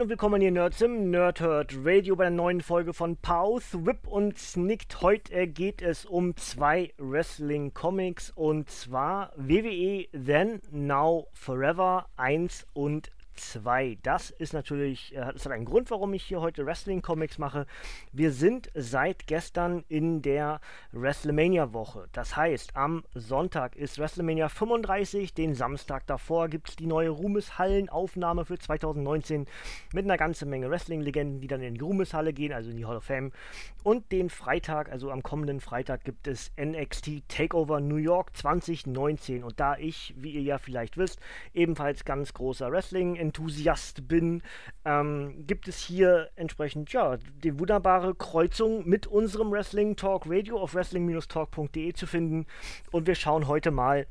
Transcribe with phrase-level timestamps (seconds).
[0.00, 4.06] Moin und willkommen hier Nerds im Nerdhurt Radio bei der neuen Folge von Pause, Whip
[4.06, 5.02] und Snicked.
[5.02, 13.98] Heute geht es um zwei Wrestling-Comics und zwar WWE Then, Now, Forever 1 und 2.
[14.02, 17.66] Das ist natürlich, äh, das hat einen Grund, warum ich hier heute Wrestling-Comics mache.
[18.12, 20.60] Wir sind seit gestern in der
[20.92, 22.08] WrestleMania-Woche.
[22.12, 28.44] Das heißt, am Sonntag ist WrestleMania 35, den Samstag davor gibt es die neue Ruhmeshallen-Aufnahme
[28.44, 29.46] für 2019
[29.92, 32.96] mit einer ganzen Menge Wrestling-Legenden, die dann in die Ruhmeshalle gehen, also in die Hall
[32.96, 33.32] of Fame.
[33.82, 39.42] Und den Freitag, also am kommenden Freitag, gibt es NXT Takeover New York 2019.
[39.42, 41.20] Und da ich, wie ihr ja vielleicht wisst,
[41.54, 44.42] ebenfalls ganz großer Wrestling- Enthusiast bin,
[44.84, 50.74] ähm, gibt es hier entsprechend ja die wunderbare Kreuzung mit unserem Wrestling Talk Radio auf
[50.74, 52.46] wrestling-talk.de zu finden.
[52.90, 54.06] Und wir schauen heute mal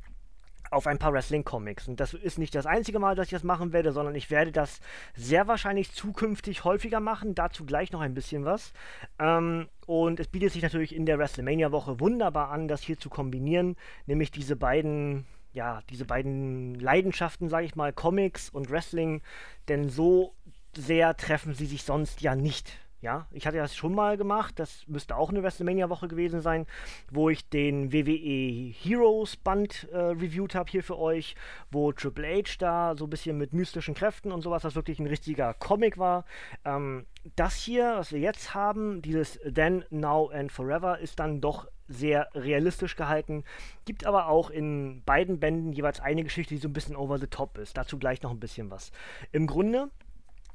[0.70, 1.88] auf ein paar Wrestling-Comics.
[1.88, 4.52] Und das ist nicht das einzige Mal, dass ich das machen werde, sondern ich werde
[4.52, 4.80] das
[5.14, 7.34] sehr wahrscheinlich zukünftig häufiger machen.
[7.34, 8.72] Dazu gleich noch ein bisschen was.
[9.18, 13.76] Ähm, und es bietet sich natürlich in der WrestleMania-Woche wunderbar an, das hier zu kombinieren,
[14.06, 19.22] nämlich diese beiden ja, diese beiden Leidenschaften, sage ich mal, Comics und Wrestling,
[19.68, 20.34] denn so
[20.76, 22.78] sehr treffen sie sich sonst ja nicht.
[23.02, 26.66] Ja, ich hatte das schon mal gemacht, das müsste auch eine WrestleMania-Woche gewesen sein,
[27.10, 31.34] wo ich den WWE Heroes Band äh, reviewed habe hier für euch,
[31.70, 35.06] wo Triple H da so ein bisschen mit mystischen Kräften und sowas, das wirklich ein
[35.06, 36.26] richtiger Comic war.
[36.66, 37.06] Ähm,
[37.36, 42.28] das hier, was wir jetzt haben, dieses Then, Now and Forever, ist dann doch sehr
[42.34, 43.44] realistisch gehalten.
[43.84, 47.26] Gibt aber auch in beiden Bänden jeweils eine Geschichte, die so ein bisschen over the
[47.26, 47.76] top ist.
[47.76, 48.92] Dazu gleich noch ein bisschen was.
[49.32, 49.90] Im Grunde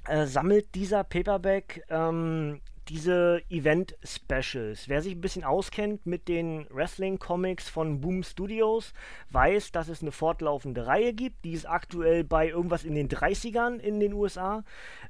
[0.08, 4.88] äh, sammelt dieser Paperback ähm, diese Event-Specials.
[4.90, 8.94] Wer sich ein bisschen auskennt mit den Wrestling-Comics von Boom Studios,
[9.32, 11.44] weiß, dass es eine fortlaufende Reihe gibt.
[11.46, 14.64] Die ist aktuell bei irgendwas in den 30ern in den USA.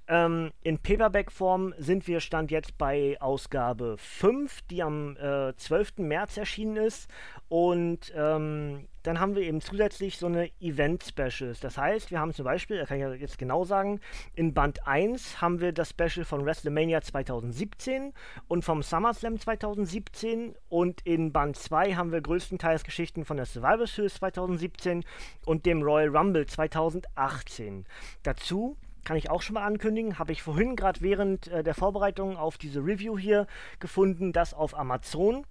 [0.07, 5.97] Ähm, in Paperback-Form sind wir Stand jetzt bei Ausgabe 5, die am äh, 12.
[5.97, 7.09] März erschienen ist.
[7.49, 11.59] Und ähm, dann haben wir eben zusätzlich so eine Event-Specials.
[11.59, 13.99] Das heißt, wir haben zum Beispiel, da kann ich jetzt genau sagen,
[14.33, 18.13] in Band 1 haben wir das Special von WrestleMania 2017
[18.47, 23.87] und vom SummerSlam 2017 und in Band 2 haben wir größtenteils Geschichten von der Survivor
[23.87, 25.03] Series 2017
[25.45, 27.85] und dem Royal Rumble 2018.
[28.23, 32.37] Dazu kann ich auch schon mal ankündigen, habe ich vorhin gerade während äh, der Vorbereitung
[32.37, 33.45] auf diese Review hier
[33.79, 35.45] gefunden, dass auf Amazon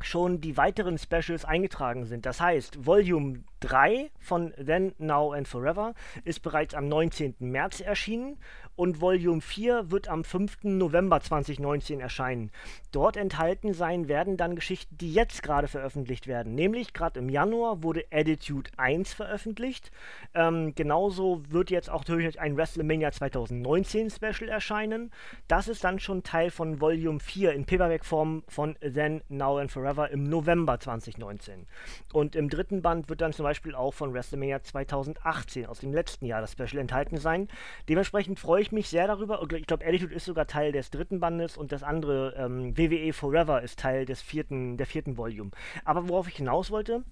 [0.00, 2.26] schon die weiteren Specials eingetragen sind.
[2.26, 7.36] Das heißt, Volume 3 von Then, Now and Forever ist bereits am 19.
[7.38, 8.38] März erschienen
[8.76, 10.64] und Volume 4 wird am 5.
[10.64, 12.50] November 2019 erscheinen.
[12.92, 16.54] Dort enthalten sein werden dann Geschichten, die jetzt gerade veröffentlicht werden.
[16.54, 19.90] Nämlich gerade im Januar wurde Attitude 1 veröffentlicht.
[20.34, 25.10] Ähm, genauso wird jetzt auch natürlich ein WrestleMania 2019 Special erscheinen.
[25.48, 30.10] Das ist dann schon Teil von Volume 4 in Paperback-Form von Then, Now and Forever
[30.10, 31.66] im November 2019.
[32.12, 36.26] Und im dritten Band wird dann zum Beispiel auch von WrestleMania 2018 aus dem letzten
[36.26, 37.48] Jahr das Special enthalten sein.
[37.88, 39.42] Dementsprechend freue ich mich sehr darüber.
[39.52, 43.62] Ich glaube, Attitude ist sogar Teil des dritten Bandes und das andere ähm, WWE Forever
[43.62, 45.50] ist Teil des vierten, der vierten Volume.
[45.84, 47.04] Aber worauf ich hinaus wollte,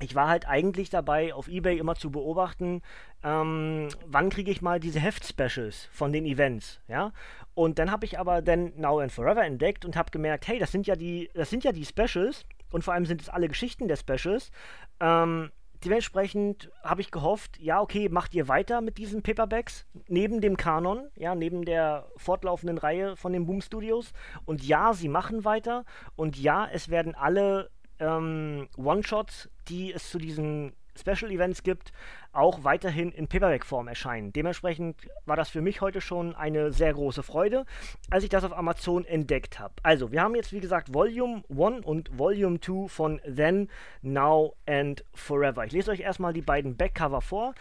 [0.00, 2.82] ich war halt eigentlich dabei, auf Ebay immer zu beobachten,
[3.22, 7.12] ähm, wann kriege ich mal diese Heft-Specials von den Events, ja.
[7.54, 10.72] Und dann habe ich aber dann Now and Forever entdeckt und habe gemerkt, hey, das
[10.72, 13.86] sind ja die, das sind ja die Specials und vor allem sind es alle Geschichten
[13.86, 14.50] der Specials.
[14.98, 15.52] Ähm,
[15.84, 21.08] dementsprechend habe ich gehofft, ja, okay, macht ihr weiter mit diesen Paperbacks neben dem Kanon,
[21.16, 24.12] ja, neben der fortlaufenden Reihe von den Boom Studios.
[24.44, 25.84] Und ja, sie machen weiter.
[26.16, 31.92] Und ja, es werden alle ähm, One-Shots, die es zu diesen Special Events gibt,
[32.32, 34.32] auch weiterhin in Paperback-Form erscheinen.
[34.32, 37.64] Dementsprechend war das für mich heute schon eine sehr große Freude,
[38.10, 39.74] als ich das auf Amazon entdeckt habe.
[39.82, 43.68] Also, wir haben jetzt wie gesagt Volume 1 und Volume 2 von Then,
[44.02, 45.64] Now and Forever.
[45.64, 47.54] Ich lese euch erstmal die beiden Backcover vor.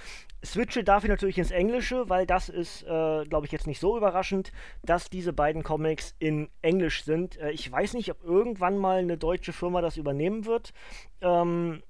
[0.44, 4.52] Switche dafür natürlich ins Englische, weil das ist, äh, glaube ich, jetzt nicht so überraschend,
[4.84, 7.38] dass diese beiden Comics in Englisch sind.
[7.38, 10.74] Äh, ich weiß nicht, ob irgendwann mal eine deutsche Firma das übernehmen wird.
[11.22, 11.82] Ähm,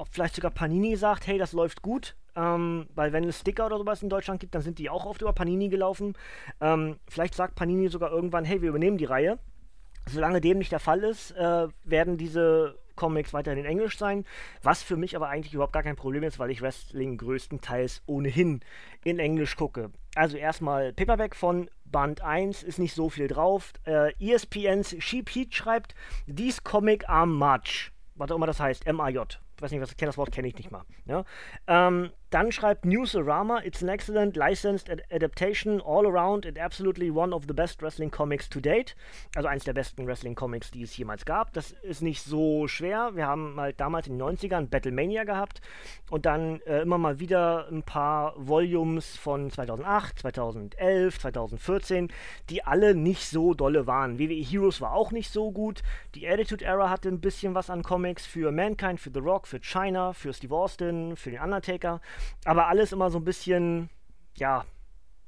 [0.00, 2.16] ob vielleicht sogar Panini sagt, hey, das läuft gut.
[2.34, 5.20] Ähm, weil wenn es Sticker oder sowas in Deutschland gibt, dann sind die auch oft
[5.20, 6.14] über Panini gelaufen.
[6.60, 9.38] Ähm, vielleicht sagt Panini sogar irgendwann, hey, wir übernehmen die Reihe.
[10.08, 14.24] Solange dem nicht der Fall ist, äh, werden diese Comics weiterhin in Englisch sein,
[14.62, 18.60] was für mich aber eigentlich überhaupt gar kein Problem ist, weil ich Wrestling größtenteils ohnehin
[19.04, 19.90] in Englisch gucke.
[20.14, 23.72] Also erstmal Paperback von Band 1 ist nicht so viel drauf.
[23.84, 25.94] Äh, ESPNs Sheep Heat schreibt,
[26.26, 27.92] These Comic are much.
[28.14, 29.40] Was auch immer das heißt, M-A-J.
[29.60, 30.86] Ich weiß nicht, was ich kenne, das Wort kenne ich nicht mal.
[31.04, 31.22] Ja?
[31.66, 37.34] Ähm, dann schreibt Newsarama, it's an excellent licensed ad adaptation all around and absolutely one
[37.34, 38.94] of the best wrestling comics to date.
[39.34, 41.52] Also eins der besten Wrestling Comics, die es jemals gab.
[41.52, 43.10] Das ist nicht so schwer.
[43.14, 45.60] Wir haben halt damals in den 90ern Battlemania gehabt
[46.08, 52.08] und dann äh, immer mal wieder ein paar Volumes von 2008, 2011, 2014,
[52.48, 54.20] die alle nicht so dolle waren.
[54.20, 55.82] WWE Heroes war auch nicht so gut.
[56.14, 59.58] Die Attitude Era hatte ein bisschen was an Comics für Mankind, für The Rock, für
[59.58, 62.00] China, für Steve Austin, für den Undertaker.
[62.44, 63.90] Aber alles immer so ein bisschen,
[64.36, 64.64] ja,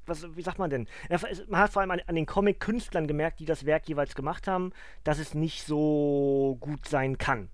[0.05, 0.87] was, wie sagt man denn?
[1.47, 4.71] Man hat vor allem an, an den Comic-Künstlern gemerkt, die das Werk jeweils gemacht haben,
[5.03, 7.49] dass es nicht so gut sein kann.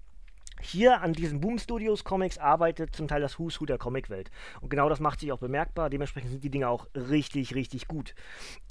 [0.62, 4.30] Hier an diesen Boom Studios Comics arbeitet zum Teil das Who's Who der Comicwelt.
[4.60, 5.90] Und genau das macht sich auch bemerkbar.
[5.90, 8.14] Dementsprechend sind die Dinge auch richtig, richtig gut.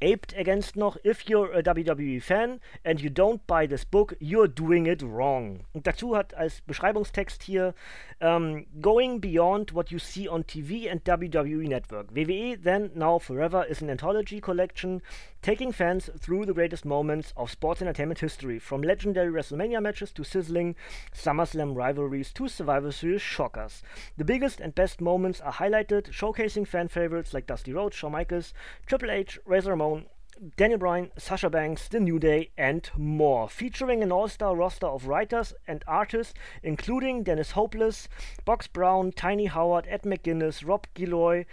[0.03, 4.49] Aped ergänzt noch, if you're a WWE fan and you don't buy this book, you're
[4.49, 5.61] doing it wrong.
[5.73, 7.75] Und dazu hat als Beschreibungstext hier
[8.21, 12.15] um, Going beyond what you see on TV and WWE Network.
[12.15, 15.01] WWE Then Now Forever is an anthology collection
[15.43, 20.25] taking fans through the greatest moments of sports entertainment history, from legendary WrestleMania matches to
[20.25, 20.75] sizzling
[21.15, 23.83] SummerSlam rivalries to Survivor Series shockers.
[24.17, 28.53] The biggest and best moments are highlighted, showcasing fan favorites like Dusty Rhodes, Shawn Michaels,
[28.87, 30.07] Triple H, Razor Ramon,
[30.57, 33.49] Daniel Bryan, Sasha Banks, The New Day, and more.
[33.49, 36.33] Featuring an all star roster of writers and artists,
[36.63, 38.09] including Dennis Hopeless,
[38.45, 41.45] Box Brown, Tiny Howard, Ed McGuinness, Rob Gilloy,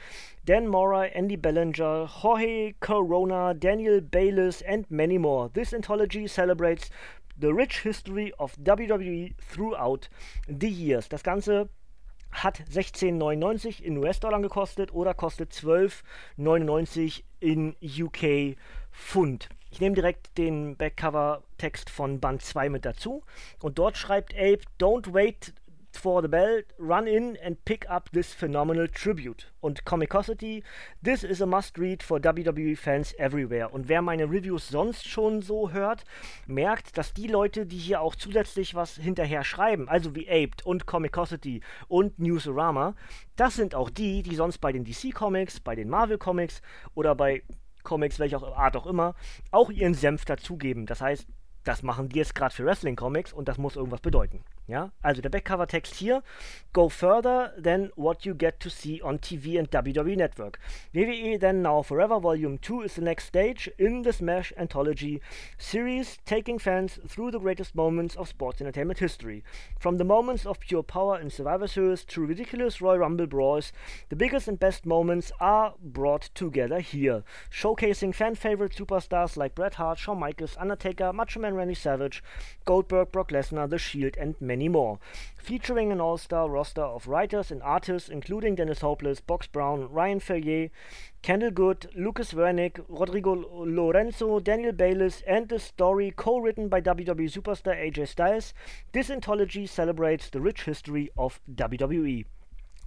[0.45, 5.49] Dan Mora, Andy Bellinger, Jorge Corona, Daniel Bayliss, and many more.
[5.51, 6.91] This anthology celebrates
[7.37, 10.09] the rich history of WWE throughout
[10.47, 11.07] the years.
[11.07, 11.69] Das Ganze
[12.43, 18.57] hat 16,99 in US-Dollar gekostet oder kostet 12,99 in UK
[18.91, 19.49] Pfund.
[19.71, 23.23] Ich nehme direkt den Backcover-Text von Band 2 mit dazu
[23.61, 25.53] und dort schreibt Abe, Don't wait
[25.97, 29.47] for the belt, run in and pick up this phenomenal tribute.
[29.61, 30.63] Und Comicosity,
[31.01, 33.69] this is a must read for WWE fans everywhere.
[33.69, 36.03] Und wer meine Reviews sonst schon so hört,
[36.47, 40.85] merkt, dass die Leute, die hier auch zusätzlich was hinterher schreiben, also wie Aped und
[40.85, 42.95] Comicosity und Newsarama,
[43.35, 46.61] das sind auch die, die sonst bei den DC Comics, bei den Marvel Comics
[46.93, 47.43] oder bei
[47.83, 49.15] Comics welcher Art auch immer,
[49.51, 50.85] auch ihren Senf dazugeben.
[50.85, 51.27] Das heißt,
[51.63, 54.43] das machen die jetzt gerade für Wrestling Comics und das muss irgendwas bedeuten.
[54.67, 56.23] Ja, also der Backcover-Text hier:
[56.73, 60.59] Go further than what you get to see on TV and WWE Network.
[60.95, 65.21] WWE Then Now Forever Volume 2 is the next stage in the Smash Anthology
[65.59, 69.43] series, taking fans through the greatest moments of sports entertainment history.
[69.79, 73.71] From the moments of pure power in Survivor Series to ridiculous Royal Rumble brawls,
[74.09, 79.75] the biggest and best moments are brought together here, showcasing fan favorite superstars like Bret
[79.75, 82.23] Hart, Shawn Michaels, Undertaker, Macho Man Randy Savage,
[82.65, 84.99] Goldberg, Brock Lesnar, The Shield, and many many more,
[85.35, 90.69] featuring an all-star roster of writers and artists including Dennis Hopeless, Box Brown, Ryan Ferrier,
[91.21, 97.75] Kendall Good, Lucas Wernick, Rodrigo Lorenzo, Daniel Bayliss, and the story co-written by WWE superstar
[97.75, 98.53] AJ Styles.
[98.93, 102.23] This anthology celebrates the rich history of WWE.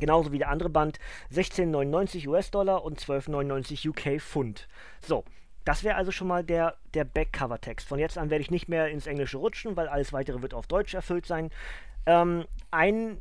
[0.01, 0.99] Genauso wie der andere Band
[1.31, 4.69] 16,99 US-Dollar und 12,99 UK Pfund.
[5.03, 5.25] So,
[5.69, 7.87] Das wäre also schon mal der, der Backcover-Text.
[7.87, 10.67] Von jetzt an werde ich nicht mehr ins Englische rutschen, weil alles weitere wird auf
[10.67, 11.51] Deutsch erfüllt sein.
[12.07, 13.21] Ähm, ein,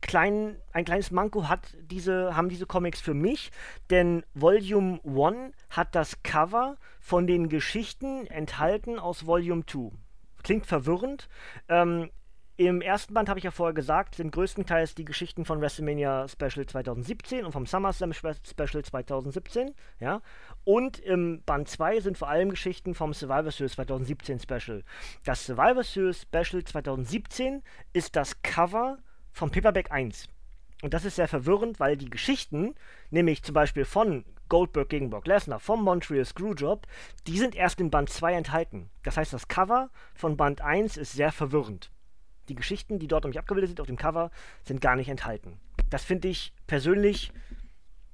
[0.00, 3.50] klein, ein kleines Manko hat diese, haben diese Comics für mich,
[3.90, 9.90] denn Volume 1 hat das Cover von den Geschichten enthalten aus Volume 2.
[10.44, 11.28] Klingt verwirrend.
[11.68, 12.10] Ähm,
[12.58, 16.66] im ersten Band habe ich ja vorher gesagt, sind größtenteils die Geschichten von WrestleMania Special
[16.66, 20.20] 2017 und vom SummerSlam Special 2017, ja.
[20.64, 24.82] Und im Band 2 sind vor allem Geschichten vom Survivor Series 2017 Special.
[25.24, 27.62] Das Survivor Series Special 2017
[27.92, 28.98] ist das Cover
[29.30, 30.26] vom Paperback 1.
[30.82, 32.74] Und das ist sehr verwirrend, weil die Geschichten,
[33.10, 36.88] nämlich zum Beispiel von Goldberg gegen Brock Lesnar, vom Montreal Screwjob,
[37.28, 38.90] die sind erst in Band 2 enthalten.
[39.04, 41.92] Das heißt, das Cover von Band 1 ist sehr verwirrend.
[42.48, 44.30] Die Geschichten, die dort nämlich abgebildet sind auf dem Cover,
[44.64, 45.60] sind gar nicht enthalten.
[45.90, 47.32] Das finde ich persönlich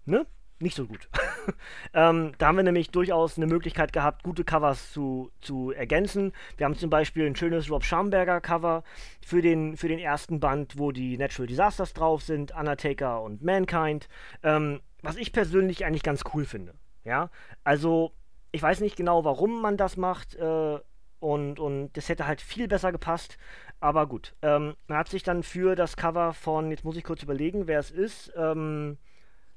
[0.04, 0.26] ne,
[0.60, 1.08] nicht so gut.
[1.94, 6.32] ähm, da haben wir nämlich durchaus eine Möglichkeit gehabt, gute Covers zu, zu ergänzen.
[6.56, 8.84] Wir haben zum Beispiel ein schönes Rob Schamberger Cover
[9.24, 14.08] für den, für den ersten Band, wo die Natural Disasters drauf sind, Undertaker und Mankind.
[14.42, 16.74] Ähm, was ich persönlich eigentlich ganz cool finde.
[17.04, 17.30] Ja,
[17.62, 18.12] also
[18.52, 20.34] ich weiß nicht genau, warum man das macht.
[20.36, 20.78] Äh,
[21.20, 23.38] und, und das hätte halt viel besser gepasst.
[23.84, 24.34] Aber gut.
[24.40, 27.78] Ähm, man hat sich dann für das Cover von, jetzt muss ich kurz überlegen, wer
[27.78, 28.96] es ist, ähm,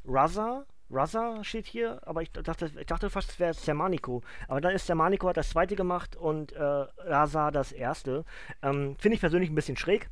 [0.03, 4.24] Raza, Raza steht hier, aber ich dachte, ich dachte fast, es wäre Sermanico.
[4.50, 8.25] Aber dann ist Sermanico hat das zweite gemacht und äh, Raza das erste.
[8.62, 10.10] Ähm, Finde ich persönlich ein bisschen schräg.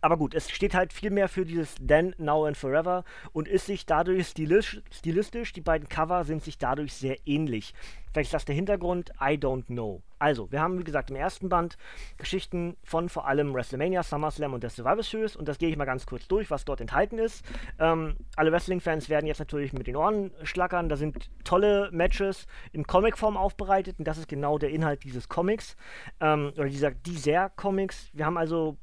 [0.00, 3.66] Aber gut, es steht halt viel mehr für dieses Then, Now and Forever und ist
[3.66, 7.74] sich dadurch stilistisch, stilistisch, die beiden Cover sind sich dadurch sehr ähnlich.
[8.12, 10.02] Vielleicht ist das der Hintergrund, I don't know.
[10.18, 11.78] Also, wir haben wie gesagt im ersten Band
[12.18, 15.84] Geschichten von vor allem WrestleMania, SummerSlam und der Survivor Series und das gehe ich mal
[15.84, 17.44] ganz kurz durch, was dort enthalten ist.
[17.78, 20.88] Ähm, alle Wrestling-Fans werden jetzt natürlich mit den Ohren schlackern.
[20.88, 25.76] Da sind tolle Matches in Comicform aufbereitet und das ist genau der Inhalt dieses Comics
[26.20, 28.10] ähm, oder dieser dieser Comics.
[28.12, 28.76] Wir haben also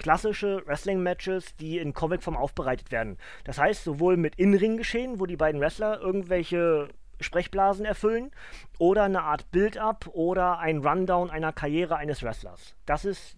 [0.00, 3.18] klassische Wrestling-Matches, die in Comicform aufbereitet werden.
[3.44, 6.88] Das heißt, sowohl mit In-Ring-Geschehen, wo die beiden Wrestler irgendwelche
[7.20, 8.30] Sprechblasen erfüllen,
[8.78, 12.74] oder eine Art Build-up oder ein Rundown einer Karriere eines Wrestlers.
[12.86, 13.36] Das ist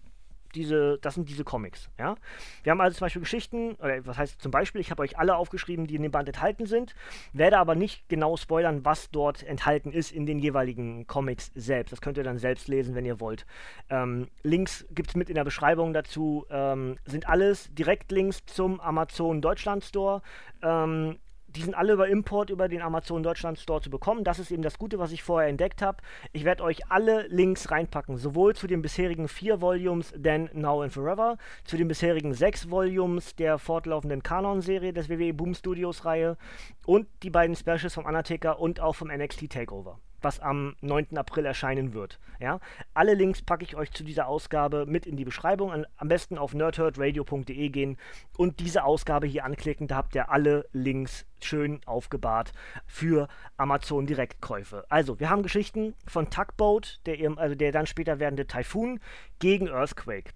[0.55, 1.89] diese, das sind diese Comics.
[1.97, 2.15] Ja?
[2.63, 5.35] Wir haben also zum Beispiel Geschichten, oder was heißt zum Beispiel, ich habe euch alle
[5.35, 6.95] aufgeschrieben, die in dem Band enthalten sind,
[7.33, 11.91] werde aber nicht genau spoilern, was dort enthalten ist in den jeweiligen Comics selbst.
[11.91, 13.45] Das könnt ihr dann selbst lesen, wenn ihr wollt.
[13.89, 19.41] Ähm, Links gibt es mit in der Beschreibung dazu, ähm, sind alles Direktlinks zum Amazon
[19.41, 20.21] Deutschland Store.
[20.61, 21.17] Ähm,
[21.55, 24.23] die sind alle über Import über den Amazon Deutschland Store zu bekommen.
[24.23, 25.97] Das ist eben das Gute, was ich vorher entdeckt habe.
[26.31, 30.93] Ich werde euch alle Links reinpacken, sowohl zu den bisherigen vier Volumes Then, Now and
[30.93, 36.37] Forever, zu den bisherigen sechs Volumes der fortlaufenden Kanon-Serie des WWE Boom Studios Reihe
[36.85, 41.17] und die beiden Specials vom Undertaker und auch vom NXT Takeover was am 9.
[41.17, 42.19] April erscheinen wird.
[42.39, 42.59] Ja?
[42.93, 45.85] Alle Links packe ich euch zu dieser Ausgabe mit in die Beschreibung.
[45.97, 47.97] Am besten auf nerdherdradio.de gehen
[48.37, 49.87] und diese Ausgabe hier anklicken.
[49.87, 52.53] Da habt ihr alle Links schön aufgebahrt
[52.87, 53.27] für
[53.57, 54.85] Amazon Direktkäufe.
[54.89, 58.99] Also, wir haben Geschichten von Tugboat, der, also der dann später werdende Typhoon,
[59.39, 60.31] gegen Earthquake.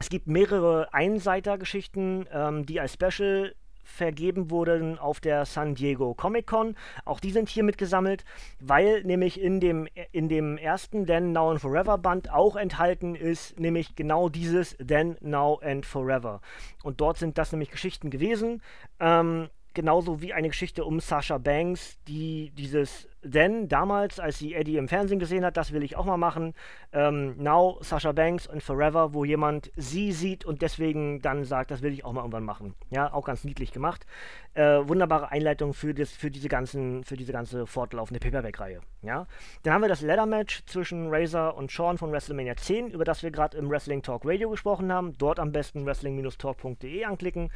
[0.00, 3.54] Es gibt mehrere Einseiter-Geschichten, ähm, die als Special
[3.90, 6.76] vergeben wurden auf der San Diego Comic Con.
[7.04, 8.24] Auch die sind hier mitgesammelt,
[8.60, 13.58] weil nämlich in dem, in dem ersten Then, Now and Forever Band auch enthalten ist,
[13.58, 16.40] nämlich genau dieses Then, Now and Forever.
[16.82, 18.62] Und dort sind das nämlich Geschichten gewesen.
[18.98, 24.76] Ähm, genauso wie eine Geschichte um Sasha Banks, die dieses denn damals, als sie Eddie
[24.76, 26.54] im Fernsehen gesehen hat, das will ich auch mal machen.
[26.92, 31.82] Ähm, Now, Sasha Banks und Forever, wo jemand sie sieht und deswegen dann sagt, das
[31.82, 32.74] will ich auch mal irgendwann machen.
[32.90, 34.06] Ja, auch ganz niedlich gemacht.
[34.54, 38.80] Äh, wunderbare Einleitung für, das, für, diese ganzen, für diese ganze fortlaufende Paperback-Reihe.
[39.02, 39.26] Ja?
[39.62, 43.30] Dann haben wir das Ladder-Match zwischen Razor und Sean von WrestleMania 10, über das wir
[43.30, 45.16] gerade im Wrestling Talk Radio gesprochen haben.
[45.18, 47.52] Dort am besten wrestling-talk.de anklicken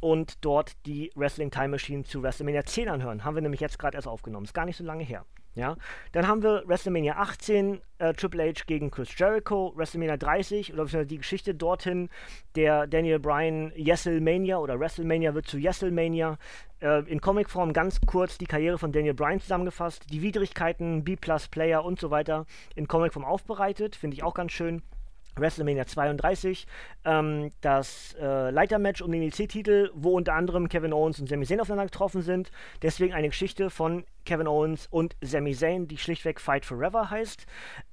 [0.00, 3.24] und dort die Wrestling Time Machine zu WrestleMania 10 anhören.
[3.24, 4.44] Haben wir nämlich jetzt gerade erst aufgenommen.
[4.44, 5.24] Ist gar nicht so lange lange her.
[5.54, 5.76] Ja,
[6.12, 11.18] dann haben wir WrestleMania 18, äh, Triple H gegen Chris Jericho, WrestleMania 30 oder die
[11.18, 12.08] Geschichte dorthin,
[12.56, 16.38] der Daniel Bryan Yesselmania oder WrestleMania wird zu Yesselmania.
[16.80, 22.00] Äh, in Comicform ganz kurz die Karriere von Daniel Bryan zusammengefasst, die Widrigkeiten, B-Plus-Player und
[22.00, 24.80] so weiter in Comicform aufbereitet, finde ich auch ganz schön.
[25.36, 26.66] WrestleMania 32,
[27.04, 31.60] ähm, das äh, Leitermatch um den IC-Titel, wo unter anderem Kevin Owens und Sami Zayn
[31.60, 32.50] aufeinander getroffen sind.
[32.82, 37.46] Deswegen eine Geschichte von Kevin Owens und Sami Zayn, die schlichtweg Fight Forever heißt.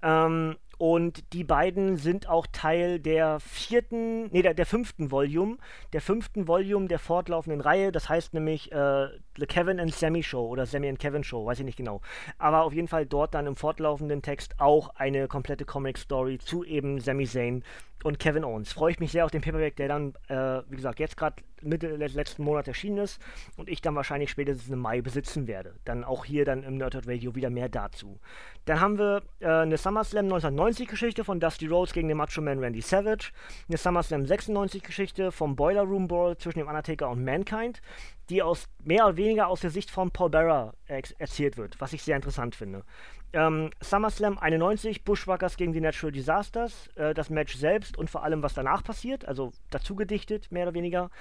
[0.04, 5.58] Ähm, und die beiden sind auch Teil der vierten, nee, der, der fünften Volume,
[5.92, 7.92] der fünften Volume der fortlaufenden Reihe.
[7.92, 9.08] Das heißt nämlich äh,
[9.40, 12.02] The Kevin and Sammy Show oder Sammy and Kevin Show, weiß ich nicht genau.
[12.38, 17.00] Aber auf jeden Fall dort dann im fortlaufenden Text auch eine komplette Comic-Story zu eben
[17.00, 17.64] Sami Zayn
[18.04, 18.72] und Kevin Owens.
[18.72, 21.98] Freue ich mich sehr auf den Paperback, der dann, äh, wie gesagt, jetzt gerade Mitte
[21.98, 23.20] des letzten Monats erschienen ist
[23.58, 25.76] und ich dann wahrscheinlich spätestens im Mai besitzen werde.
[25.84, 28.20] Dann auch hier dann im Nerdhurt Radio wieder mehr dazu.
[28.66, 32.60] Dann haben wir äh, eine SummerSlam 1990 Geschichte von Dusty Rhodes gegen den Macho Man
[32.60, 33.32] Randy Savage,
[33.68, 37.82] eine SummerSlam 96 Geschichte vom Boiler Room Brawl zwischen dem Undertaker und Mankind,
[38.30, 42.04] die aus mehr oder weniger aus der Sicht von Paul Bearer erzählt wird, was ich
[42.04, 42.84] sehr interessant finde.
[43.32, 48.42] Ähm, SummerSlam 91, Bushwhackers gegen die Natural Disasters, äh, das Match selbst und vor allem,
[48.42, 51.12] was danach passiert, also dazu gedichtet, mehr oder weniger,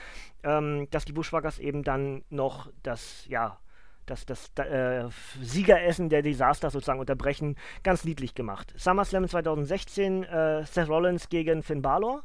[0.43, 3.59] ähm, dass die Bushwhackers eben dann noch das, ja,
[4.07, 5.09] das, das äh,
[5.43, 8.73] Siegeressen der Disasters sozusagen unterbrechen, ganz niedlich gemacht.
[8.79, 12.25] SummerSlam 2016, äh, Seth Rollins gegen Finn Balor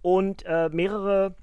[0.00, 1.34] und äh, mehrere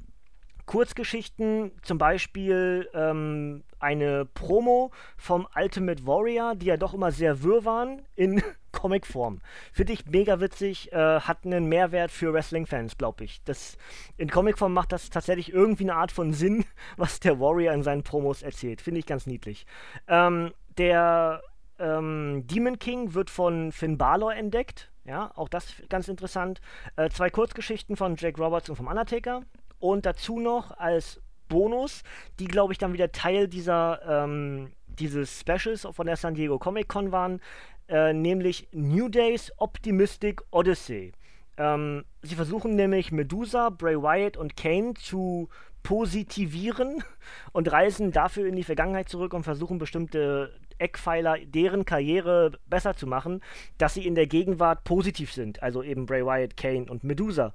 [0.68, 7.66] Kurzgeschichten, zum Beispiel ähm, eine Promo vom Ultimate Warrior, die ja doch immer sehr wirr
[7.66, 8.44] waren, in
[8.74, 9.40] Comicform.
[9.72, 13.42] Finde ich mega witzig, äh, hat einen Mehrwert für Wrestling-Fans, glaube ich.
[13.46, 13.78] Das,
[14.18, 16.66] in Comicform macht das tatsächlich irgendwie eine Art von Sinn,
[16.98, 18.82] was der Warrior in seinen Promos erzählt.
[18.82, 19.66] Finde ich ganz niedlich.
[20.08, 21.42] Ähm, der
[21.80, 24.92] ähm, Demon King wird von Finn Balor entdeckt.
[25.06, 26.60] Ja, auch das ganz interessant.
[26.98, 29.44] Äh, zwei Kurzgeschichten von Jake Roberts und vom Undertaker.
[29.80, 32.04] Und dazu noch als Bonus,
[32.40, 36.88] die glaube ich dann wieder Teil dieser ähm, dieses Specials von der San Diego Comic
[36.88, 37.40] Con waren,
[37.88, 41.14] äh, nämlich New Days Optimistic Odyssey.
[41.58, 45.50] Ähm, sie versuchen nämlich Medusa, Bray Wyatt und Kane zu
[45.84, 47.04] positivieren
[47.54, 53.08] und reisen dafür in die Vergangenheit zurück und versuchen bestimmte Eckpfeiler deren Karriere besser zu
[53.08, 53.42] machen,
[53.78, 55.62] dass sie in der Gegenwart positiv sind.
[55.64, 57.54] Also eben Bray Wyatt, Kane und Medusa.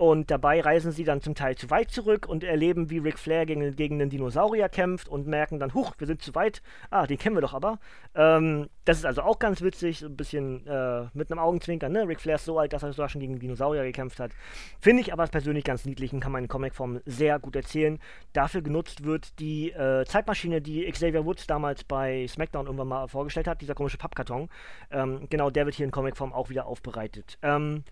[0.00, 3.44] Und dabei reisen sie dann zum Teil zu weit zurück und erleben, wie Ric Flair
[3.44, 6.62] gegen, gegen einen Dinosaurier kämpft und merken dann, huch, wir sind zu weit.
[6.88, 7.78] Ah, den kennen wir doch aber.
[8.14, 11.92] Ähm, das ist also auch ganz witzig, ein bisschen äh, mit einem Augenzwinkern.
[11.92, 12.08] Ne?
[12.08, 14.30] Ric Flair ist so alt, dass er sogar schon gegen Dinosaurier gekämpft hat.
[14.80, 17.98] Finde ich aber persönlich ganz niedlich und kann in Comicform sehr gut erzählen.
[18.32, 23.46] Dafür genutzt wird die äh, Zeitmaschine, die Xavier Woods damals bei SmackDown irgendwann mal vorgestellt
[23.46, 24.48] hat, dieser komische Pappkarton.
[24.90, 27.38] Ähm, genau, der wird hier in Comicform auch wieder aufbereitet.
[27.42, 27.84] Ähm,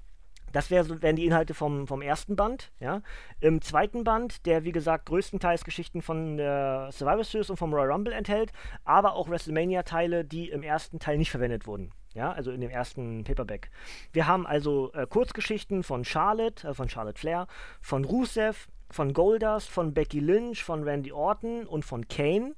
[0.53, 2.71] das wär, wären die Inhalte vom, vom ersten Band.
[2.81, 3.03] Ja.
[3.41, 7.93] Im zweiten Band, der wie gesagt größtenteils Geschichten von der Survivor Series und vom Royal
[7.93, 8.53] Rumble enthält,
[8.85, 11.93] aber auch WrestleMania-Teile, die im ersten Teil nicht verwendet wurden.
[12.15, 13.71] Ja, also in dem ersten Paperback.
[14.13, 17.47] Wir haben also äh, Kurzgeschichten von Charlotte, äh, von Charlotte Flair,
[17.81, 22.55] von Rusev, von Goldust, von Becky Lynch, von Randy Orton und von Kane.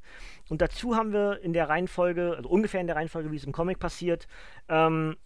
[0.49, 3.53] Und dazu haben wir in der Reihenfolge, also ungefähr in der Reihenfolge, wie es im
[3.53, 4.27] Comic passiert,
[4.69, 5.17] ähm,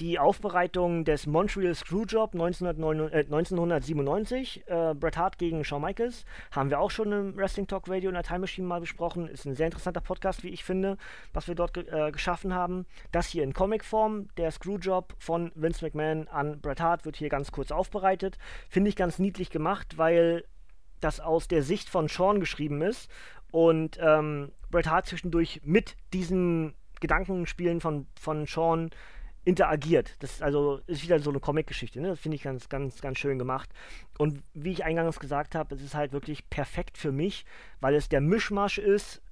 [0.00, 6.90] die Aufbereitung des Montreal Screwjob 1997, äh, Bret Hart gegen Shawn Michaels, haben wir auch
[6.90, 9.26] schon im Wrestling Talk Radio in der Time Machine mal besprochen.
[9.28, 10.98] Ist ein sehr interessanter Podcast, wie ich finde,
[11.32, 12.84] was wir dort ge äh, geschaffen haben.
[13.12, 17.50] Das hier in Comicform, der Screwjob von Vince McMahon an Bret Hart, wird hier ganz
[17.50, 18.38] kurz aufbereitet.
[18.68, 20.44] Finde ich ganz niedlich gemacht, weil
[21.00, 23.10] das aus der Sicht von Shawn geschrieben ist
[23.50, 28.90] und ähm, Bret Hart zwischendurch mit diesen Gedankenspielen von, von Sean
[29.46, 30.16] interagiert.
[30.18, 32.00] Das ist also ist wieder so eine Comic-Geschichte.
[32.00, 32.08] Ne?
[32.08, 33.70] Das finde ich ganz, ganz, ganz schön gemacht.
[34.18, 37.46] Und wie ich eingangs gesagt habe, es ist halt wirklich perfekt für mich,
[37.80, 39.22] weil es der Mischmasch ist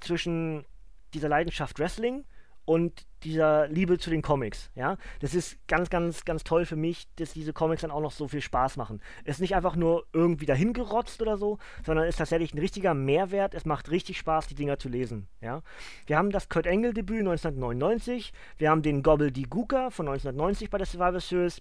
[0.00, 0.64] zwischen
[1.12, 2.24] dieser Leidenschaft Wrestling
[2.66, 4.98] und dieser Liebe zu den Comics, ja.
[5.20, 8.28] Das ist ganz, ganz, ganz toll für mich, dass diese Comics dann auch noch so
[8.28, 9.00] viel Spaß machen.
[9.24, 12.92] Es ist nicht einfach nur irgendwie dahingerotzt oder so, sondern es ist tatsächlich ein richtiger
[12.92, 13.54] Mehrwert.
[13.54, 15.62] Es macht richtig Spaß, die Dinger zu lesen, ja.
[16.06, 20.68] Wir haben das Kurt Engel Debüt 1999, wir haben den Gobble die Gooker von 1990
[20.68, 21.60] bei der Survivor Series,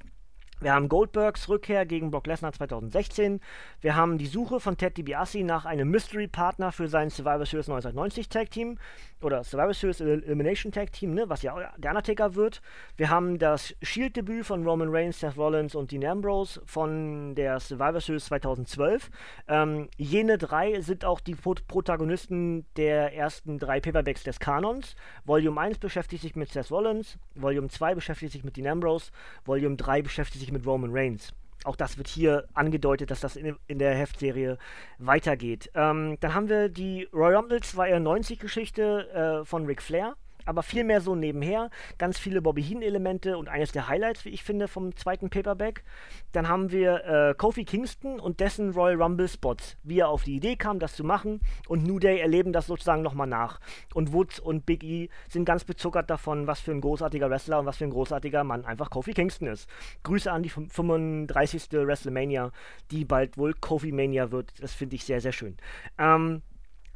[0.62, 3.42] wir haben Goldbergs Rückkehr gegen Brock Lesnar 2016.
[3.82, 8.30] Wir haben die Suche von Ted DiBiase nach einem Mystery-Partner für sein Survivor Series 1990
[8.30, 8.78] Tag Team
[9.22, 12.62] oder Survivor Series Elimination Tag Team, ne, was ja der Undertaker wird.
[12.96, 18.00] Wir haben das Shield-Debüt von Roman Reigns, Seth Rollins und Dean Ambrose von der Survivor
[18.00, 19.10] Series 2012.
[19.50, 24.96] Ähm, jene drei sind auch die Pro Protagonisten der ersten drei Paperbacks des Kanons.
[25.26, 29.12] Volume 1 beschäftigt sich mit Seth Rollins, Volume 2 beschäftigt sich mit Dean Ambrose,
[29.44, 31.34] Volume 3 beschäftigt sich sich mit Roman Reigns.
[31.64, 34.58] Auch das wird hier angedeutet, dass das in, in der Heftserie
[35.00, 35.72] weitergeht.
[35.74, 40.84] Ähm, dann haben wir die Royal Rumble 92 Geschichte äh, von Ric Flair aber viel
[40.84, 41.70] mehr so nebenher.
[41.98, 45.84] Ganz viele Bobby Heen-Elemente und eines der Highlights, wie ich finde, vom zweiten Paperback.
[46.32, 50.56] Dann haben wir äh, Kofi Kingston und dessen Royal Rumble-Spots, wie er auf die Idee
[50.56, 51.42] kam, das zu machen.
[51.68, 53.60] Und New Day erleben das sozusagen nochmal nach.
[53.94, 57.66] Und Woods und Big E sind ganz bezuckert davon, was für ein großartiger Wrestler und
[57.66, 59.70] was für ein großartiger Mann einfach Kofi Kingston ist.
[60.04, 61.72] Grüße an die 35.
[61.72, 62.52] WrestleMania,
[62.92, 64.52] die bald wohl Kofi Mania wird.
[64.62, 65.58] Das finde ich sehr, sehr schön.
[65.98, 66.42] Ähm,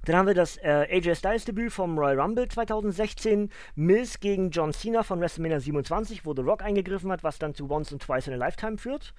[0.06, 3.50] dann haben wir das äh, AJ Styles Debüt vom Royal Rumble 2016.
[3.76, 7.70] Miz gegen John Cena von WrestleMania 27, wo The Rock eingegriffen hat, was dann zu
[7.70, 9.14] Once and Twice in a Lifetime führt.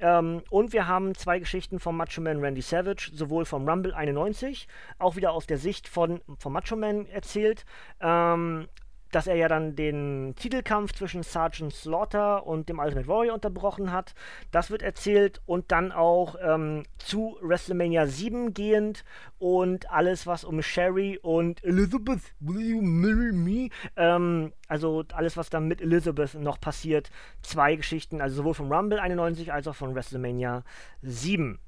[0.00, 4.66] Ähm, und wir haben zwei Geschichten vom Macho Man Randy Savage, sowohl vom Rumble 91,
[4.98, 7.64] auch wieder aus der Sicht von, vom Macho Man erzählt,
[8.00, 8.68] ähm,
[9.14, 14.14] dass er ja dann den Titelkampf zwischen Sergeant Slaughter und dem Ultimate Warrior unterbrochen hat.
[14.50, 19.04] Das wird erzählt und dann auch ähm, zu WrestleMania 7 gehend
[19.38, 23.68] und alles, was um Sherry und Elizabeth, will you marry me?
[23.96, 27.10] Ähm, also alles, was dann mit Elizabeth noch passiert.
[27.42, 30.64] Zwei Geschichten, also sowohl vom Rumble 91 als auch von WrestleMania
[31.02, 31.60] 7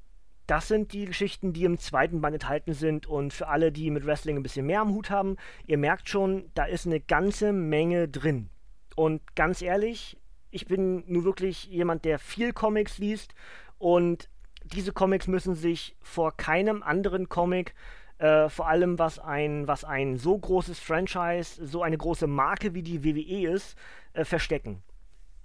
[0.47, 3.05] das sind die Geschichten, die im zweiten Band enthalten sind.
[3.05, 6.49] Und für alle, die mit Wrestling ein bisschen mehr am Hut haben, ihr merkt schon,
[6.55, 8.49] da ist eine ganze Menge drin.
[8.95, 10.17] Und ganz ehrlich,
[10.49, 13.35] ich bin nur wirklich jemand, der viel Comics liest
[13.77, 14.29] und
[14.63, 17.75] diese Comics müssen sich vor keinem anderen Comic
[18.17, 22.81] äh, vor allem was ein, was ein so großes Franchise, so eine große Marke wie
[22.81, 23.77] die WWE ist,
[24.13, 24.81] äh, verstecken.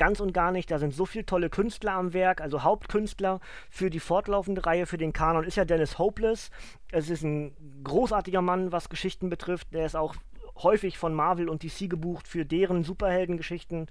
[0.03, 0.69] Ganz und gar nicht.
[0.69, 3.39] Da sind so viele tolle Künstler am Werk, also Hauptkünstler
[3.71, 6.51] für die fortlaufende Reihe, für den Kanon ist ja Dennis Hopeless.
[6.91, 9.73] Es ist ein großartiger Mann, was Geschichten betrifft.
[9.73, 10.17] Der ist auch
[10.61, 13.87] häufig von Marvel und DC gebucht für deren Superheldengeschichten.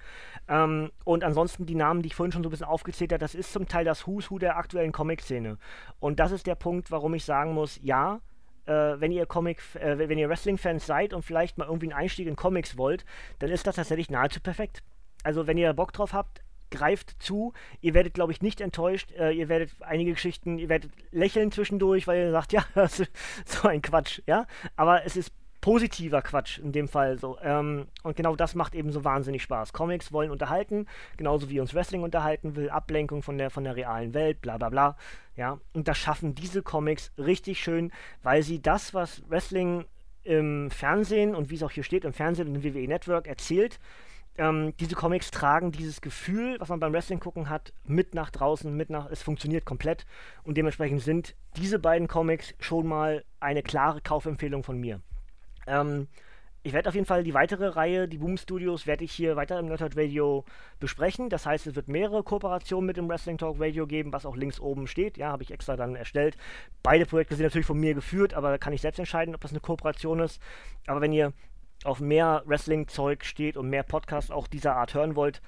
[0.50, 3.34] Ähm, und ansonsten die Namen, die ich vorhin schon so ein bisschen aufgezählt habe, das
[3.34, 5.60] ist zum Teil das Who's Who der aktuellen Comic-Szene.
[6.02, 8.20] Und das ist der Punkt, warum ich sagen muss, ja,
[8.66, 12.28] äh, wenn ihr Comic, äh, wenn ihr Wrestling-Fans seid und vielleicht mal irgendwie einen Einstieg
[12.28, 13.06] in Comics wollt,
[13.40, 14.84] dann ist das tatsächlich nahezu perfekt.
[15.24, 17.54] Also wenn ihr Bock drauf habt, greift zu.
[17.82, 19.12] Ihr werdet, glaube ich, nicht enttäuscht.
[19.12, 22.64] Äh, ihr werdet einige Geschichten, ihr werdet lächeln zwischendurch, weil ihr sagt, ja,
[23.46, 24.48] so ein Quatsch, ja.
[24.76, 25.32] Aber es ist
[25.62, 27.38] positiver Quatsch in dem Fall so.
[27.42, 29.74] Ähm, und genau das macht eben so wahnsinnig Spaß.
[29.74, 34.16] Comics wollen unterhalten, genauso wie uns Wrestling unterhalten will, Ablenkung von der, von der realen
[34.16, 34.98] Welt, bla bla bla.
[35.36, 37.92] Ja, und das schaffen diese Comics richtig schön,
[38.24, 39.86] weil sie das, was Wrestling
[40.24, 43.80] im Fernsehen und wie es auch hier steht, im Fernsehen und im WWE Network erzählt,
[44.38, 48.76] ähm, diese Comics tragen dieses Gefühl, was man beim Wrestling gucken hat, mit nach draußen,
[48.76, 50.06] mit nach, es funktioniert komplett
[50.44, 55.02] und dementsprechend sind diese beiden Comics schon mal eine klare Kaufempfehlung von mir.
[55.68, 56.08] Ähm,
[56.64, 59.58] ich werde auf jeden Fall die weitere Reihe, die Boom Studios, werde ich hier weiter
[59.58, 60.46] im Nerdhurt Radio
[60.80, 61.28] besprechen.
[61.30, 64.60] Das heißt, es wird mehrere Kooperationen mit dem Wrestling Talk Radio geben, was auch links
[64.60, 65.18] oben steht.
[65.18, 66.38] Ja, habe ich extra dann erstellt.
[66.84, 69.52] Beide Projekte sind natürlich von mir geführt, aber da kann ich selbst entscheiden, ob das
[69.52, 70.40] eine Kooperation ist.
[70.86, 71.34] Aber wenn ihr
[71.84, 75.42] auf mehr Wrestling-Zeug steht und mehr Podcasts auch dieser Art hören wollt,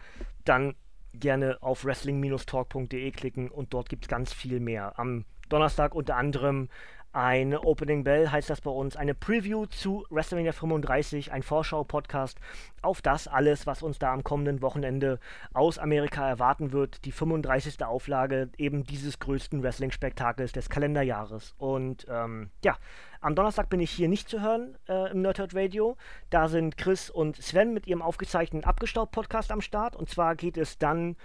[0.45, 0.75] dann
[1.13, 4.97] gerne auf wrestling-talk.de klicken und dort gibt es ganz viel mehr.
[4.97, 6.69] Am Donnerstag unter anderem
[7.13, 12.39] eine Opening Bell heißt das bei uns, eine Preview zu WrestleMania 35, ein Vorschau-Podcast
[12.81, 15.19] auf das alles, was uns da am kommenden Wochenende
[15.53, 17.05] aus Amerika erwarten wird.
[17.05, 17.85] Die 35.
[17.85, 21.53] Auflage eben dieses größten Wrestling-Spektakels des Kalenderjahres.
[21.59, 22.77] Und ähm, ja,
[23.21, 25.97] am Donnerstag bin ich hier nicht zu hören äh, im Nerdhurt Radio.
[26.31, 29.95] Da sind Chris und Sven mit ihrem aufgezeichneten Abgestaubt-Podcast am Start.
[29.95, 31.15] Und zwar geht es dann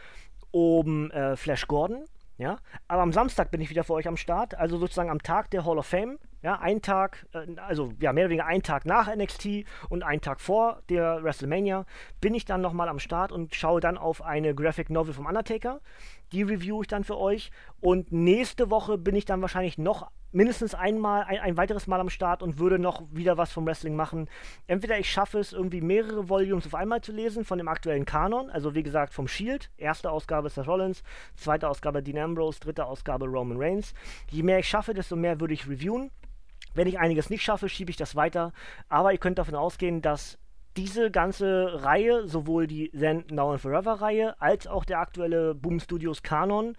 [0.51, 2.05] um äh, Flash Gordon
[2.39, 5.51] ja, aber am Samstag bin ich wieder für euch am Start, also sozusagen am Tag
[5.51, 6.19] der Hall of Fame.
[6.41, 10.21] Ja, ein Tag, äh, also ja, mehr oder weniger ein Tag nach NXT und ein
[10.21, 11.85] Tag vor der WrestleMania
[12.21, 15.81] bin ich dann nochmal am Start und schaue dann auf eine Graphic Novel vom Undertaker.
[16.31, 17.51] Die review ich dann für euch.
[17.81, 22.11] Und nächste Woche bin ich dann wahrscheinlich noch mindestens einmal, ein, ein, weiteres Mal am
[22.11, 24.29] Start und würde noch wieder was vom Wrestling machen.
[24.67, 28.51] Entweder ich schaffe es, irgendwie mehrere Volumes auf einmal zu lesen von dem aktuellen Kanon,
[28.51, 31.03] also wie gesagt vom Shield, erste Ausgabe Seth Rollins,
[31.37, 33.95] zweite Ausgabe Dean Ambrose, dritte Ausgabe Roman Reigns.
[34.31, 36.11] Je mehr ich schaffe, desto mehr würde ich reviewen.
[36.75, 38.53] Wenn ich einiges nicht schaffe, schiebe ich das weiter.
[38.89, 40.39] Aber ihr könnt davon ausgehen, dass
[40.79, 45.81] diese ganze Reihe, sowohl die Then, Now and Forever Reihe, als auch der aktuelle Boom
[45.81, 46.77] Studios Kanon,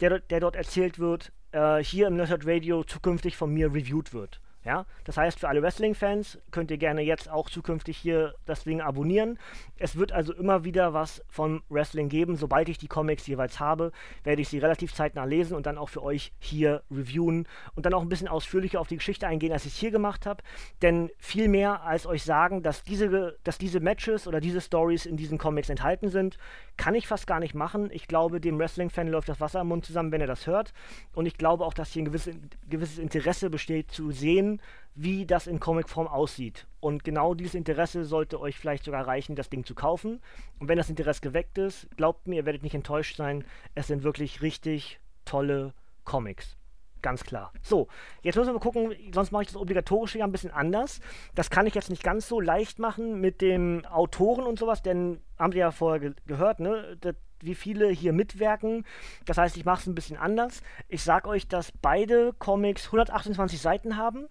[0.00, 4.40] der, der dort erzählt wird, äh, hier im Nerdhurt Radio zukünftig von mir reviewed wird.
[4.62, 8.82] Ja, das heißt, für alle Wrestling-Fans könnt ihr gerne jetzt auch zukünftig hier das Ding
[8.82, 9.38] abonnieren.
[9.78, 12.36] Es wird also immer wieder was von Wrestling geben.
[12.36, 13.90] Sobald ich die Comics jeweils habe,
[14.22, 17.94] werde ich sie relativ zeitnah lesen und dann auch für euch hier reviewen und dann
[17.94, 20.42] auch ein bisschen ausführlicher auf die Geschichte eingehen, als ich es hier gemacht habe.
[20.82, 25.16] Denn viel mehr als euch sagen, dass diese, dass diese Matches oder diese Stories in
[25.16, 26.36] diesen Comics enthalten sind,
[26.80, 27.90] kann ich fast gar nicht machen.
[27.92, 30.72] Ich glaube, dem Wrestling-Fan läuft das Wasser im Mund zusammen, wenn er das hört.
[31.12, 32.34] Und ich glaube auch, dass hier ein gewisses,
[32.70, 34.62] gewisses Interesse besteht, zu sehen,
[34.94, 36.66] wie das in Comicform aussieht.
[36.80, 40.22] Und genau dieses Interesse sollte euch vielleicht sogar reichen, das Ding zu kaufen.
[40.58, 43.44] Und wenn das Interesse geweckt ist, glaubt mir, ihr werdet nicht enttäuscht sein.
[43.74, 46.56] Es sind wirklich richtig tolle Comics.
[47.02, 47.52] Ganz klar.
[47.62, 47.88] So,
[48.22, 51.00] jetzt müssen wir mal gucken, sonst mache ich das Obligatorische ja ein bisschen anders.
[51.34, 55.22] Das kann ich jetzt nicht ganz so leicht machen mit den Autoren und sowas, denn
[55.38, 56.96] haben Sie ja vorher ge gehört, ne?
[57.00, 58.84] Das wie viele hier mitwirken.
[59.24, 60.62] Das heißt, ich mache es ein bisschen anders.
[60.88, 64.28] Ich sage euch, dass beide Comics 128 Seiten haben.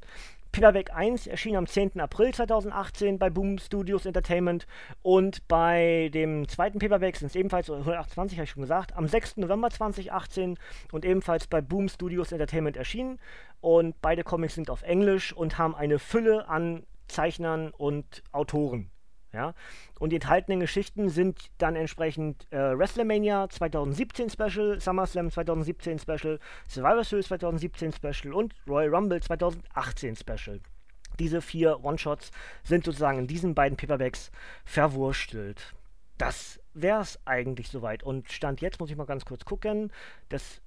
[0.51, 1.99] Paperback 1 erschien am 10.
[1.99, 4.65] April 2018 bei Boom Studios Entertainment
[5.03, 9.37] und bei dem zweiten Paperback sind es ebenfalls 128, habe ich schon gesagt, am 6.
[9.37, 10.57] November 2018
[10.91, 13.19] und ebenfalls bei Boom Studios Entertainment erschienen.
[13.61, 18.89] Und beide Comics sind auf Englisch und haben eine Fülle an Zeichnern und Autoren.
[19.33, 19.53] Ja?
[19.99, 27.03] Und die enthaltenen Geschichten sind dann entsprechend äh, WrestleMania 2017 Special, SummerSlam 2017 Special, Survivor
[27.03, 30.59] Series 2017 Special und Royal Rumble 2018 Special.
[31.19, 32.31] Diese vier One-Shots
[32.63, 34.31] sind sozusagen in diesen beiden Paperbacks
[34.63, 35.73] verwurstelt.
[36.17, 38.03] Das wäre es eigentlich soweit.
[38.03, 39.91] Und Stand jetzt muss ich mal ganz kurz gucken.
[40.29, 40.61] Das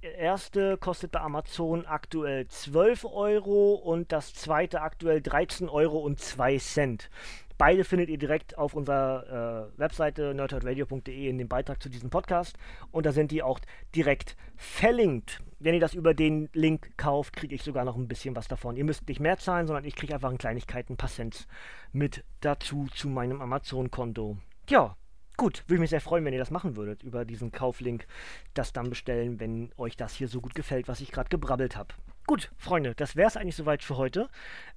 [0.00, 6.58] erste kostet bei Amazon aktuell 12 Euro und das zweite aktuell 13 Euro und 2
[6.58, 7.10] Cent.
[7.58, 12.56] Beide findet ihr direkt auf unserer äh, Webseite nerdhardradio.de in dem Beitrag zu diesem Podcast
[12.92, 13.58] und da sind die auch
[13.96, 15.42] direkt verlinkt.
[15.58, 18.76] wenn ihr das über den Link kauft, kriege ich sogar noch ein bisschen was davon.
[18.76, 21.48] Ihr müsst nicht mehr zahlen, sondern ich kriege einfach in Kleinigkeiten ein paar Cent
[21.90, 24.36] mit dazu zu meinem Amazon-Konto.
[24.68, 24.96] Ja,
[25.36, 28.06] gut, würde mich sehr freuen, wenn ihr das machen würdet, über diesen Kauflink
[28.54, 31.92] das dann bestellen, wenn euch das hier so gut gefällt, was ich gerade gebrabbelt habe.
[32.28, 34.28] Gut, Freunde, das wäre es eigentlich soweit für heute.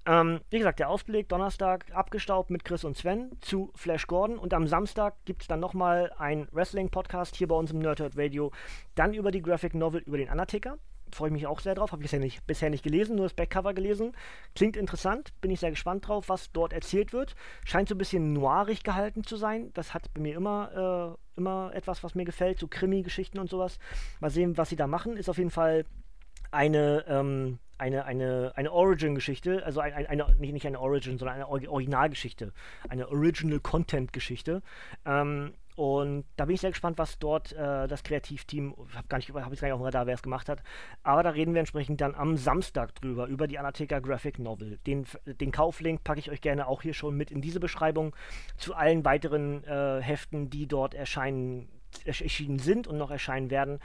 [0.05, 4.53] Ähm, wie gesagt, der Ausblick Donnerstag abgestaubt mit Chris und Sven zu Flash Gordon und
[4.53, 8.53] am Samstag gibt es dann nochmal ein Wrestling-Podcast hier bei uns im Nerdhurt Radio,
[8.95, 10.77] dann über die Graphic Novel über den Undertaker.
[11.11, 11.91] Freue ich mich auch sehr drauf.
[11.91, 14.13] Habe ich bisher nicht, bisher nicht gelesen, nur das Backcover gelesen.
[14.55, 15.33] Klingt interessant.
[15.41, 17.35] Bin ich sehr gespannt drauf, was dort erzählt wird.
[17.65, 19.71] Scheint so ein bisschen noirig gehalten zu sein.
[19.73, 22.59] Das hat bei mir immer, äh, immer etwas, was mir gefällt.
[22.59, 23.77] So Krimi-Geschichten und sowas.
[24.21, 25.17] Mal sehen, was sie da machen.
[25.17, 25.83] Ist auf jeden Fall
[26.51, 31.35] eine, ähm, eine, eine, eine Origin-Geschichte, also ein, ein, eine, nicht, nicht eine Origin, sondern
[31.35, 32.53] eine Originalgeschichte,
[32.89, 34.61] eine Original-Content-Geschichte.
[35.05, 39.17] Ähm, und da bin ich sehr gespannt, was dort äh, das Kreativteam, ich habe gar
[39.17, 40.61] nicht, hab jetzt gar nicht auf dem Radar, wer es gemacht hat,
[41.01, 44.79] aber da reden wir entsprechend dann am Samstag drüber, über die Undertaker Graphic Novel.
[44.85, 48.15] Den, den Kauflink packe ich euch gerne auch hier schon mit in diese Beschreibung
[48.57, 51.69] zu allen weiteren äh, Heften, die dort erscheinen
[52.05, 53.79] erschienen sind und noch erscheinen werden,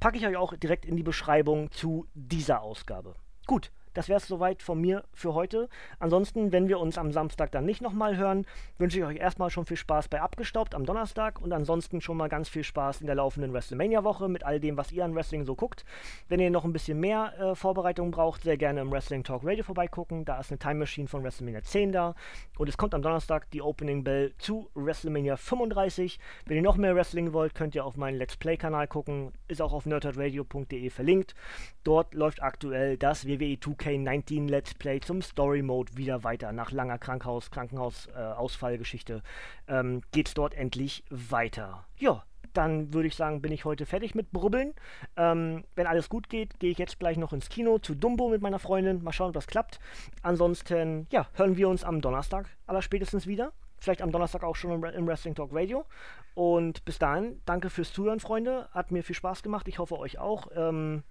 [0.00, 3.14] packe ich euch auch direkt in die Beschreibung zu dieser Ausgabe.
[3.46, 5.68] Gut, das wäre es soweit von mir für heute.
[5.98, 8.46] Ansonsten, wenn wir uns am Samstag dann nicht nochmal hören,
[8.78, 12.28] wünsche ich euch erstmal schon viel Spaß bei Abgestaubt am Donnerstag und ansonsten schon mal
[12.28, 15.54] ganz viel Spaß in der laufenden WrestleMania-Woche mit all dem, was ihr an Wrestling so
[15.54, 15.84] guckt.
[16.28, 19.64] Wenn ihr noch ein bisschen mehr äh, Vorbereitung braucht, sehr gerne im Wrestling Talk Radio
[19.64, 20.24] vorbeigucken.
[20.24, 22.14] Da ist eine Time Machine von WrestleMania 10 da.
[22.58, 26.18] Und es kommt am Donnerstag die Opening Bell zu WrestleMania 35.
[26.46, 29.32] Wenn ihr noch mehr Wrestling wollt, könnt ihr auf meinen Let's Play-Kanal gucken.
[29.48, 31.34] Ist auch auf nerdhardradio.de verlinkt.
[31.82, 36.52] Dort läuft aktuell das WWE 2 2K19 Let's Play zum Story Mode wieder weiter.
[36.52, 39.22] Nach langer Krankhaus, Krankenhausausfallgeschichte
[39.66, 41.86] äh, ähm, es dort endlich weiter.
[41.98, 44.74] Ja, dann würde ich sagen, bin ich heute fertig mit Brubbeln.
[45.16, 48.42] Ähm, wenn alles gut geht, gehe ich jetzt gleich noch ins Kino zu Dumbo mit
[48.42, 49.02] meiner Freundin.
[49.02, 49.80] Mal schauen, ob das klappt.
[50.22, 53.52] Ansonsten, ja, hören wir uns am Donnerstag allerspätestens wieder.
[53.78, 55.86] Vielleicht am Donnerstag auch schon im Wrestling Talk Radio.
[56.34, 58.68] Und bis dahin, danke fürs Zuhören, Freunde.
[58.72, 59.68] Hat mir viel Spaß gemacht.
[59.68, 60.48] Ich hoffe euch auch.
[60.54, 61.02] Ähm,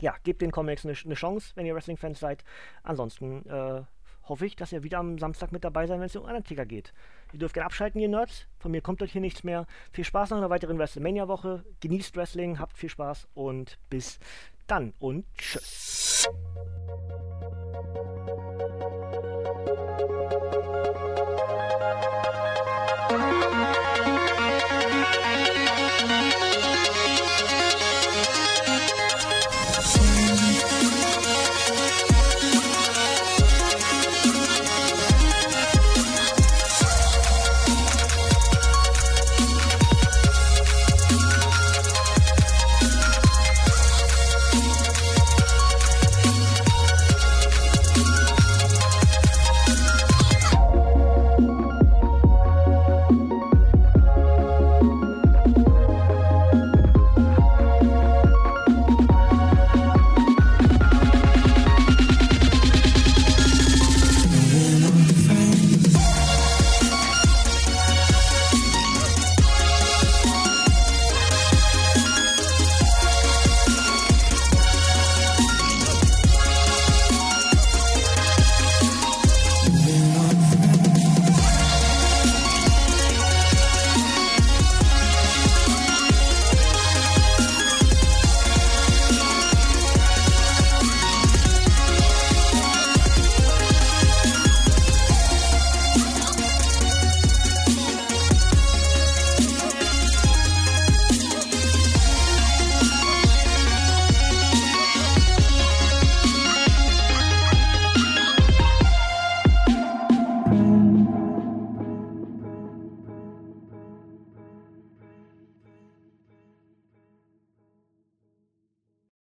[0.00, 2.44] ja, gebt den Comics eine, eine Chance, wenn ihr Wrestling-Fans seid.
[2.82, 3.82] Ansonsten äh,
[4.28, 6.92] hoffe ich, dass ihr wieder am Samstag mit dabei seid, wenn es um Undertaker geht.
[7.32, 8.46] Ihr dürft gerne abschalten, ihr Nerds.
[8.58, 9.66] Von mir kommt euch hier nichts mehr.
[9.92, 11.64] Viel Spaß noch in der weiteren WrestleMania-Woche.
[11.80, 14.18] Genießt Wrestling, habt viel Spaß und bis
[14.66, 16.28] dann und tschüss.